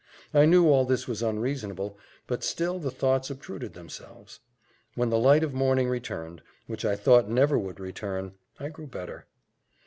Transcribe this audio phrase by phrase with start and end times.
[0.33, 1.95] I knew all this was unreasonable,
[2.25, 4.39] but still the thoughts obtruded themselves.
[4.95, 9.27] When the light of morning returned, which I thought never would return, I grew better.